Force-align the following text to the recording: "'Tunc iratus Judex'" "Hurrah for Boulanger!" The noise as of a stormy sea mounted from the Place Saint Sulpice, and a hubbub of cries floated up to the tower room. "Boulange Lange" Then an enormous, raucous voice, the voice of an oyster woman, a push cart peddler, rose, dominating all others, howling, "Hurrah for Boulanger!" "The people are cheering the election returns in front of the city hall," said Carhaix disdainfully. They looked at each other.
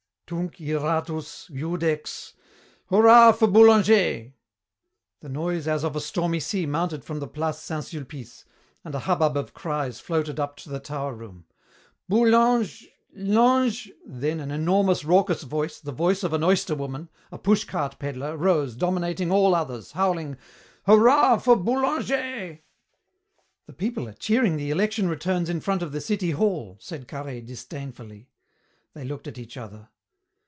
"'Tunc 0.33 0.61
iratus 0.61 1.49
Judex'" 1.53 2.35
"Hurrah 2.89 3.33
for 3.33 3.49
Boulanger!" 3.49 4.31
The 5.19 5.27
noise 5.27 5.67
as 5.67 5.83
of 5.83 5.93
a 5.93 5.99
stormy 5.99 6.39
sea 6.39 6.65
mounted 6.65 7.03
from 7.03 7.19
the 7.19 7.27
Place 7.27 7.57
Saint 7.57 7.83
Sulpice, 7.83 8.45
and 8.85 8.95
a 8.95 8.99
hubbub 8.99 9.35
of 9.35 9.53
cries 9.53 9.99
floated 9.99 10.39
up 10.39 10.55
to 10.59 10.69
the 10.69 10.79
tower 10.79 11.13
room. 11.13 11.47
"Boulange 12.09 12.85
Lange" 13.13 13.89
Then 14.05 14.39
an 14.39 14.51
enormous, 14.51 15.03
raucous 15.03 15.43
voice, 15.43 15.81
the 15.81 15.91
voice 15.91 16.23
of 16.23 16.31
an 16.31 16.45
oyster 16.45 16.75
woman, 16.75 17.09
a 17.29 17.37
push 17.37 17.65
cart 17.65 17.99
peddler, 17.99 18.37
rose, 18.37 18.77
dominating 18.77 19.33
all 19.33 19.53
others, 19.53 19.91
howling, 19.91 20.37
"Hurrah 20.85 21.39
for 21.39 21.57
Boulanger!" 21.57 22.59
"The 23.65 23.73
people 23.73 24.07
are 24.07 24.13
cheering 24.13 24.55
the 24.55 24.71
election 24.71 25.09
returns 25.09 25.49
in 25.49 25.59
front 25.59 25.81
of 25.81 25.91
the 25.91 25.99
city 25.99 26.31
hall," 26.31 26.77
said 26.79 27.09
Carhaix 27.09 27.45
disdainfully. 27.45 28.29
They 28.93 29.03
looked 29.03 29.27
at 29.27 29.37
each 29.37 29.57
other. 29.57 29.89